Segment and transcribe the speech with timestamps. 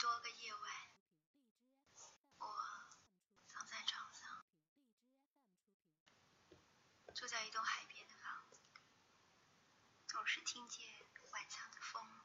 [0.00, 0.62] 多个夜晚，
[2.38, 2.46] 我
[3.48, 4.46] 躺在床上，
[7.14, 8.62] 住在一栋海边的房子，
[10.06, 10.88] 总是听见
[11.32, 12.19] 晚上的风。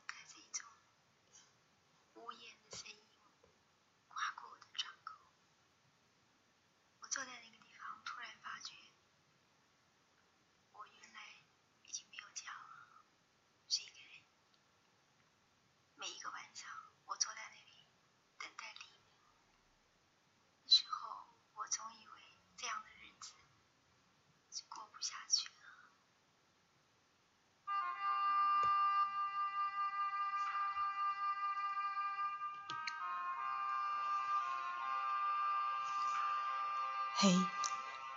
[37.17, 37.33] 嘿，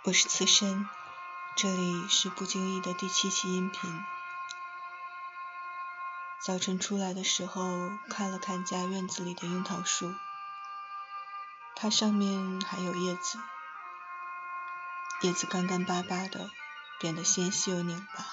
[0.03, 0.85] 我是刺身，
[1.55, 4.03] 这里是不经意的第七期音频。
[6.43, 7.61] 早晨出来的时候，
[8.09, 10.13] 看了看家院子里的樱桃树，
[11.77, 13.39] 它上面还有叶子，
[15.21, 16.51] 叶子干干巴巴的，
[16.99, 18.25] 变得纤细又拧巴，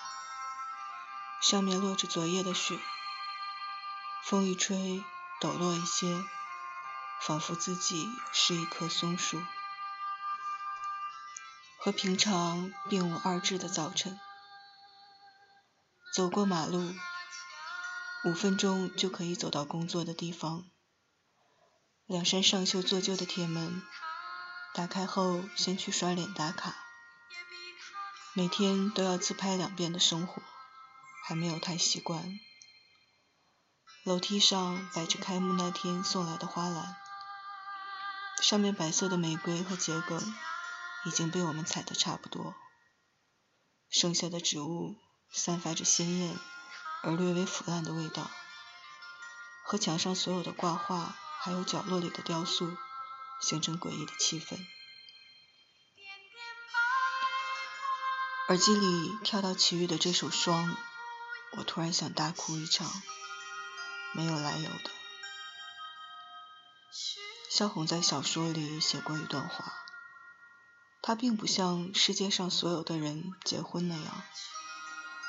[1.41, 2.77] 上面落着昨夜的雪，
[4.25, 5.05] 风一吹，
[5.41, 6.25] 抖落一些，
[7.20, 9.41] 仿佛自己是一棵松树。
[11.87, 14.19] 和平常并无二致的早晨，
[16.12, 16.93] 走过马路，
[18.25, 20.65] 五分钟就可以走到工作的地方。
[22.06, 23.81] 两扇上锈做旧的铁门，
[24.75, 26.75] 打开后先去刷脸打卡。
[28.33, 30.43] 每天都要自拍两遍的生活，
[31.25, 32.41] 还没有太习惯。
[34.03, 36.97] 楼梯上摆着开幕那天送来的花篮，
[38.43, 40.34] 上面白色的玫瑰和桔梗。
[41.07, 42.55] 已经被我们采得差不多，
[43.89, 44.97] 剩下的植物
[45.31, 46.37] 散发着鲜艳
[47.05, 48.29] 而略微腐烂的味道，
[49.65, 52.77] 和墙上所有的挂画还有角落里的雕塑
[53.41, 54.59] 形成诡异的气氛。
[58.49, 60.71] 耳机里跳到齐豫的这首《霜》，
[61.59, 62.91] 我突然想大哭一场，
[64.12, 64.91] 没有来由的。
[67.49, 69.85] 萧红在小说里写过一段话。
[71.06, 74.22] 他并不像世界上所有的人结婚那样，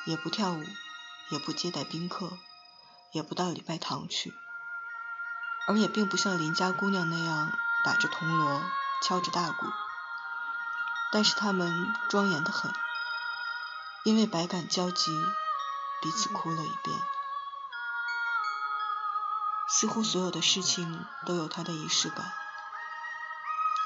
[0.07, 0.63] 也不跳舞，
[1.29, 2.35] 也不接待宾客，
[3.11, 4.33] 也不到礼拜堂去，
[5.67, 7.55] 而也并不像邻家姑娘那样
[7.85, 8.63] 打着铜锣，
[9.03, 9.67] 敲着大鼓。
[11.11, 12.73] 但是他们庄严得很，
[14.03, 15.11] 因为百感交集，
[16.01, 16.99] 彼此哭了一遍。
[19.69, 22.33] 似乎所有的事情都有它的仪式感，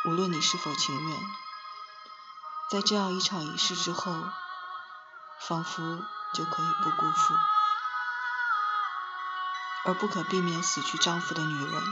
[0.06, 1.20] 无论你是否情愿。
[2.72, 4.16] 在这样一场仪式之后，
[5.42, 7.34] 仿佛就可以不辜负。
[9.84, 11.84] 而不可避免死去丈夫的女人，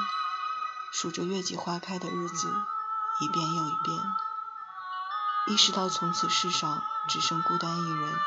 [0.94, 2.48] 数着月季花开的日子，
[3.20, 4.00] 一遍又一遍，
[5.48, 8.18] 意识到从此世上只剩孤单一人，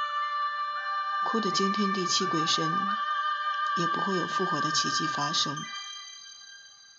[1.30, 2.70] 哭得惊天地泣鬼神，
[3.78, 5.56] 也不会有复活的奇迹发生。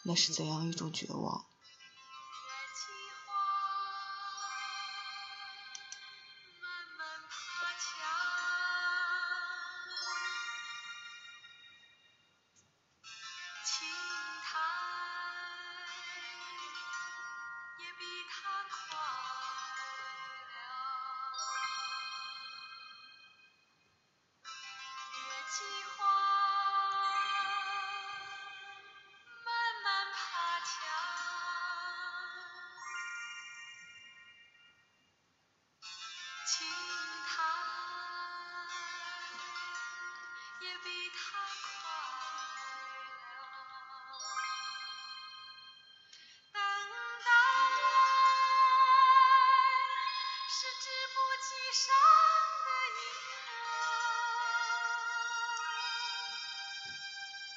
[0.03, 1.45] 那是怎样一种绝望？
[51.73, 51.89] 山
[52.65, 53.01] 的一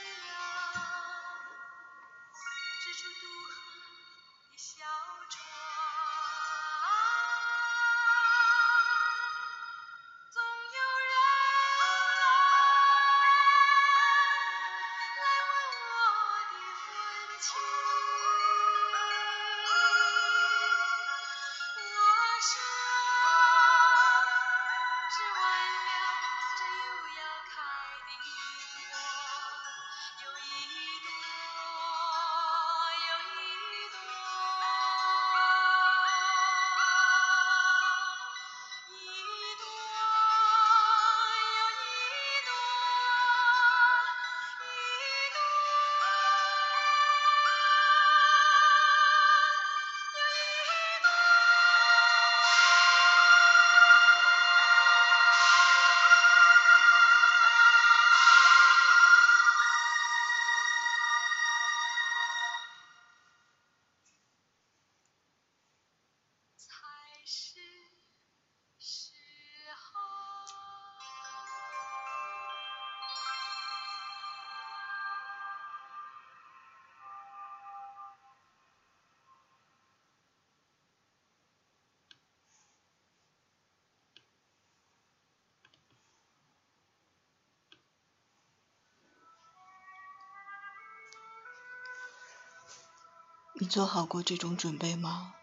[93.60, 95.34] 你做好过这种准备吗？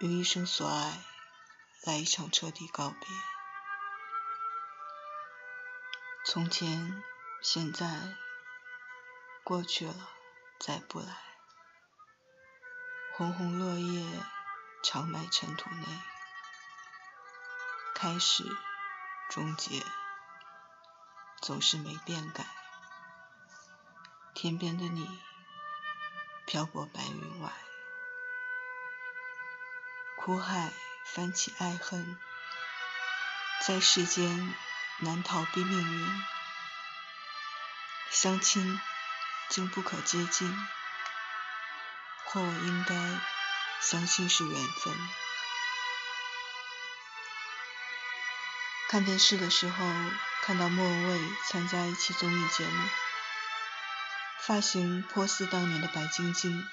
[0.00, 1.02] 与一生所爱
[1.84, 3.08] 来一场彻底告别。
[6.26, 7.02] 从前、
[7.40, 8.14] 现在、
[9.42, 10.10] 过去了，
[10.58, 11.06] 再不来。
[13.16, 14.04] 红红落叶
[14.82, 15.86] 长埋尘土内，
[17.94, 18.44] 开始、
[19.30, 19.82] 终结，
[21.40, 22.44] 总是没变改。
[24.34, 25.18] 天边的你。
[26.46, 27.50] 漂泊白云外，
[30.18, 30.72] 苦海
[31.06, 32.18] 翻起爱恨，
[33.66, 34.54] 在世间
[34.98, 36.22] 难逃避命运。
[38.10, 38.78] 相亲
[39.48, 40.54] 竟不可接近，
[42.26, 42.94] 或我应该
[43.80, 44.94] 相信是缘分。
[48.90, 49.84] 看电视的时候，
[50.42, 52.88] 看到莫文蔚参加一期综艺节目。
[54.46, 56.68] 发型颇似当年的白晶晶。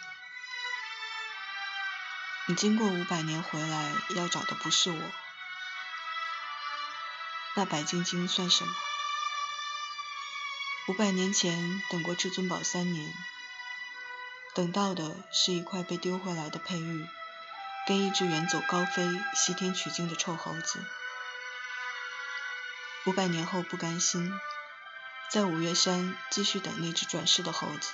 [2.47, 5.11] 你经过五百年回来，要找的不是我，
[7.55, 8.73] 那白晶晶算什么？
[10.89, 13.13] 五百年前等过至尊宝三年，
[14.53, 17.07] 等到的是一块被丢回来的佩玉，
[17.87, 20.85] 跟一只远走高飞、西天取经的臭猴子。
[23.05, 24.29] 五百年后不甘心。
[25.31, 27.93] 在五岳山继续等那只转世的猴子，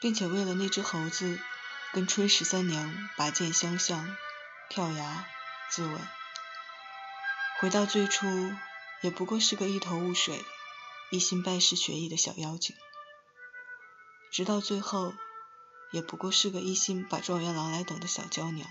[0.00, 1.40] 并且为了那只猴子，
[1.92, 4.16] 跟春十三娘拔剑相向、
[4.68, 5.26] 跳崖
[5.68, 5.98] 自刎。
[7.58, 8.54] 回到最初，
[9.00, 10.44] 也不过是个一头雾水、
[11.10, 12.76] 一心拜师学艺的小妖精；
[14.30, 15.12] 直到最后，
[15.90, 18.68] 也不过是个一心把状元郎来等的小娇娘。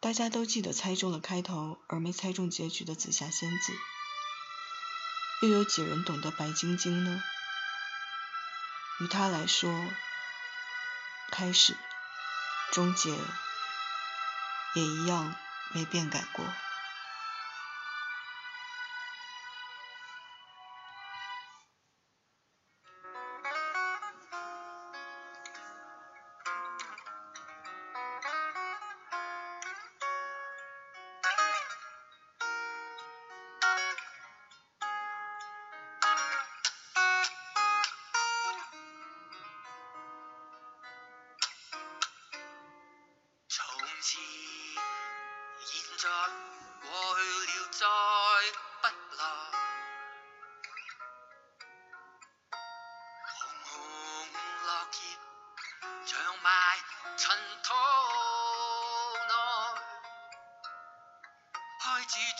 [0.00, 3.72] 大家都记得猜中了开头而没猜中结局的紫霞仙子。
[5.42, 7.20] 又有几人懂得白晶晶呢？
[9.00, 9.88] 于他来说，
[11.32, 11.76] 开始、
[12.70, 13.10] 终结
[14.76, 15.34] 也一样
[15.74, 16.46] 没变改过。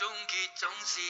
[0.02, 1.00] 终结总是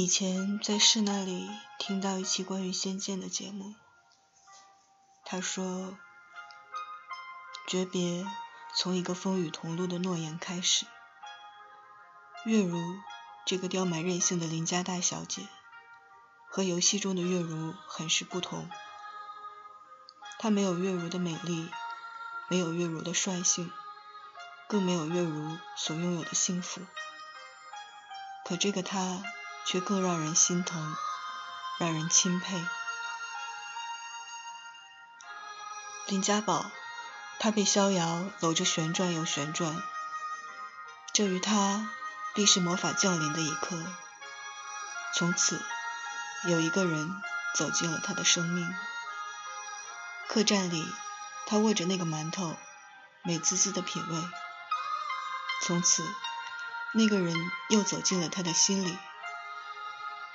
[0.00, 3.74] 以前在市那里听到一期关于仙剑的节目，
[5.24, 5.98] 他说
[7.66, 8.24] ：“诀别
[8.76, 10.86] 从一个风雨同路的诺言开始。
[12.44, 12.78] 月如
[13.44, 15.48] 这个刁蛮任性的邻家大小姐，
[16.48, 18.70] 和游戏中的月如很是不同。
[20.38, 21.68] 她没有月如的美丽，
[22.48, 23.72] 没有月如的率性，
[24.68, 26.82] 更没有月如所拥有的幸福。
[28.44, 29.24] 可这个她。”
[29.70, 30.96] 却更让人心疼，
[31.78, 32.64] 让人钦佩。
[36.06, 36.70] 林家宝，
[37.38, 39.82] 他被逍遥搂着旋转又旋转，
[41.12, 41.90] 这于他
[42.34, 43.76] 必是魔法降临的一刻。
[45.14, 45.62] 从此，
[46.46, 47.22] 有一个人
[47.54, 48.74] 走进了他的生命。
[50.28, 50.90] 客栈里，
[51.46, 52.56] 他握着那个馒头，
[53.22, 54.28] 美滋滋的品味。
[55.66, 56.02] 从此，
[56.94, 57.36] 那个人
[57.68, 58.98] 又走进了他的心里。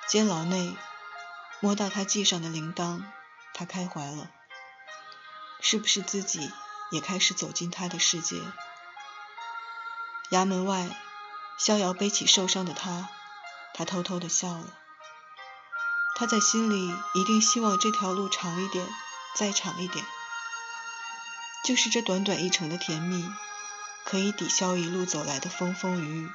[0.06, 0.76] 监牢内，
[1.60, 3.04] 摸到他系上的铃铛，
[3.54, 4.30] 他开怀了。
[5.62, 6.52] 是不是自己
[6.92, 8.36] 也开始走进他的世界？
[10.30, 10.90] 衙门外，
[11.58, 13.10] 逍遥背起受伤的他，
[13.74, 14.78] 他偷偷的笑了。
[16.16, 18.88] 他在心里一定希望这条路长一点，
[19.36, 20.06] 再长一点。
[21.66, 23.32] 就是这短短一程的甜蜜，
[24.04, 26.30] 可以抵消一路走来的风风雨雨。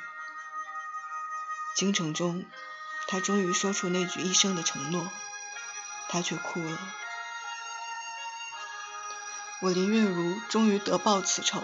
[1.77, 2.47] 京城中。
[3.11, 5.11] 他终于说出那句一生的承诺，
[6.11, 6.79] 他却哭了。
[9.63, 11.63] 我林月如终于得报此仇，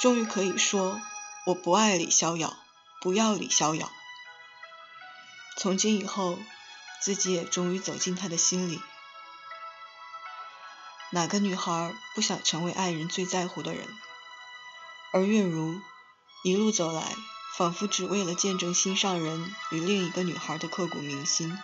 [0.00, 1.00] 终于可以说
[1.44, 2.56] 我不爱李逍遥，
[3.00, 3.92] 不要李逍遥。
[5.58, 6.38] 从今以后，
[7.02, 8.80] 自己也终于走进他的心里。
[11.10, 13.86] 哪个女孩不想成为爱人最在乎的人？
[15.12, 15.80] 而月如
[16.44, 17.14] 一路走来。
[17.56, 21.58] 仿佛只为了见证心上人与另一个女孩的刻骨铭心。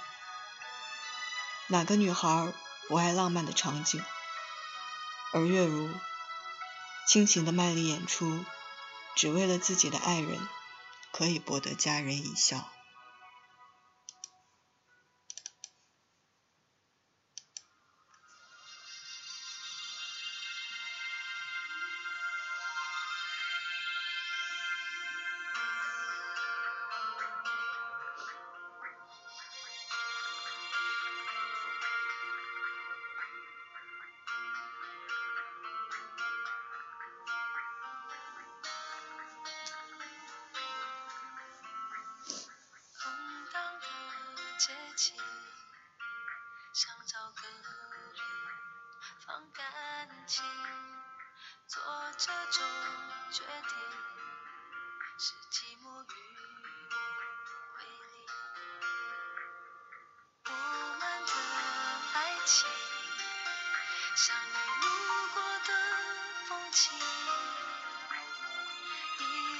[1.67, 2.55] 哪个女孩
[2.89, 4.03] 不爱浪漫的场景？
[5.35, 5.91] 而月如
[7.07, 8.43] 倾情的卖力演出，
[9.15, 10.49] 只为了自己的爱人
[11.11, 12.71] 可以博得家人一笑。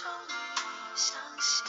[0.00, 1.64] 终于相信，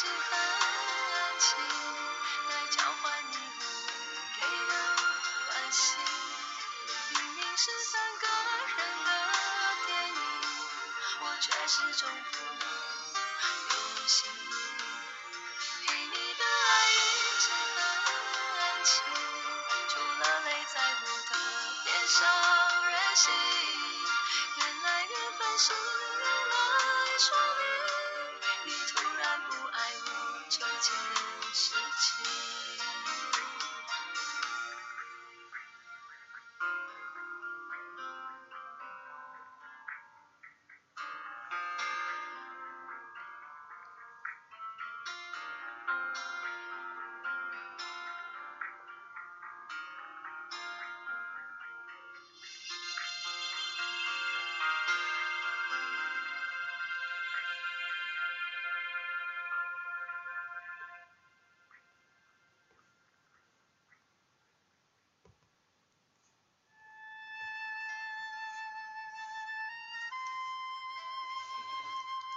[0.00, 1.48] 是很安静，
[2.48, 4.00] 来交换你无问
[4.34, 4.72] 给的
[5.46, 5.82] 关心。
[7.10, 8.24] 明明是三个
[8.78, 9.08] 人的
[9.84, 10.16] 电影，
[11.20, 12.79] 我却始终不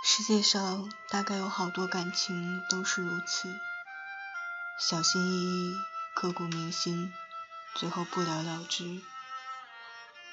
[0.06, 3.58] 世界上大概有好多感情都是如此，
[4.78, 5.76] 小心翼翼、
[6.14, 7.14] 刻骨铭心，
[7.74, 9.02] 最后不了了之。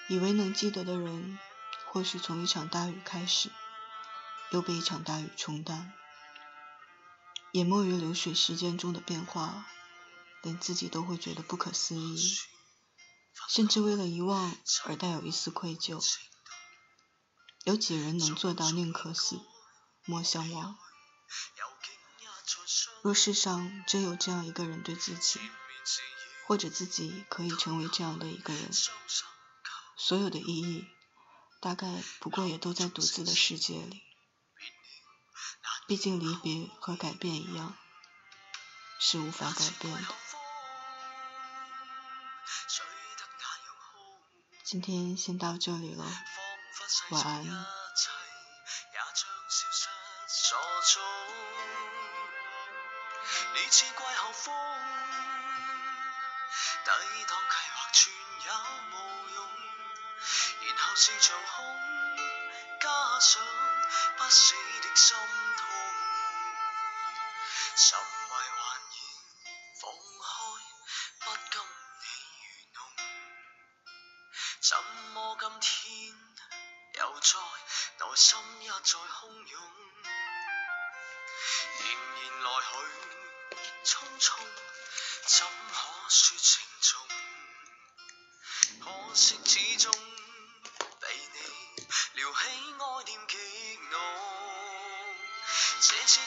[0.09, 1.39] 以为能记得的人，
[1.87, 3.53] 或许从一场大雨开始，
[4.51, 5.93] 又被一场大雨冲淡，
[7.53, 9.67] 淹没于流水时间中的变化，
[10.43, 12.37] 连自己都会觉得不可思议，
[13.49, 14.53] 甚至为了遗忘
[14.87, 16.05] 而带有一丝愧疚。
[17.65, 19.39] 有几人能做到宁可死，
[20.11, 20.77] 莫相忘？
[23.03, 25.39] 若世上真有这样一个人对自己，
[26.49, 28.73] 或者自己可以成为这样的一个人，
[29.97, 30.89] 所有的意义，
[31.61, 34.03] 大概不过也都在独自的世界里。
[35.87, 37.77] 毕竟离别和改变一样，
[38.99, 40.09] 是无法改变的。
[44.65, 46.05] 今天先到这里了，
[47.11, 47.80] 晚安。
[53.63, 54.55] 你似季候风，
[56.83, 56.91] 抵
[57.27, 58.49] 挡计划全也
[58.91, 58.95] 无
[59.35, 59.39] 用，
[60.67, 61.79] 然后是像空，
[62.81, 62.89] 加
[63.21, 63.43] 上
[64.17, 65.15] 不死的心
[65.59, 65.67] 痛，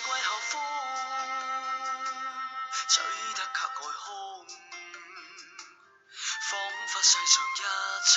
[0.03, 0.53] 季候風
[2.89, 2.93] 吹
[3.35, 4.07] 得格外空，
[6.49, 6.51] 仿
[6.89, 7.63] 佛世上一
[8.03, 8.11] 切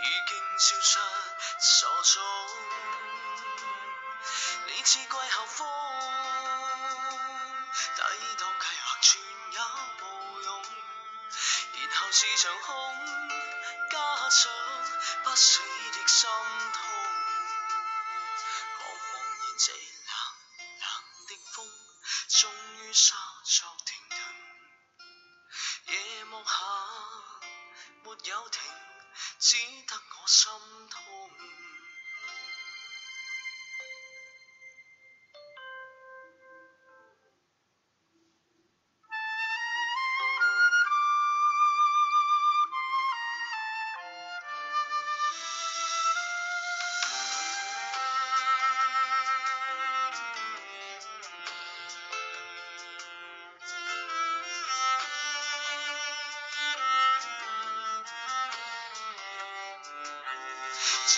[0.00, 0.98] 已經消失
[1.60, 2.08] 所蹤。
[4.68, 5.58] 你似季候風，
[7.94, 8.00] 抵
[8.38, 9.06] 擋計劃全
[9.52, 9.58] 也
[10.00, 10.02] 無
[10.40, 10.48] 用，
[11.74, 12.72] 然後是場空，
[13.90, 13.94] 加
[14.30, 14.50] 上
[15.24, 16.28] 不死的心
[16.72, 17.05] 痛。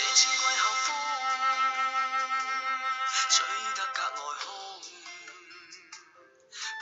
[0.01, 0.95] 你似季候风，
[3.31, 3.37] 吹
[3.75, 4.47] 得格外空，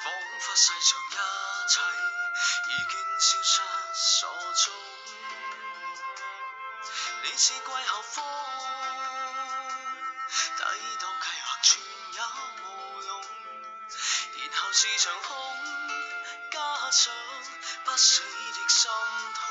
[0.04, 1.14] 仿佛世上一
[1.66, 1.80] 切
[2.68, 3.54] 已经消失
[3.94, 4.64] 所踪。
[7.22, 8.14] 你似季候风，
[10.58, 10.62] 抵
[11.00, 11.68] 挡计划全
[12.12, 12.20] 也
[12.64, 12.64] 无
[13.02, 13.10] 用，
[14.36, 15.32] 然后是场空，
[16.52, 17.14] 加上
[17.84, 18.90] 不死的心
[19.34, 19.45] 痛。